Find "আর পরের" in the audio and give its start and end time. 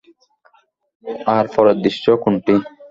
1.33-1.77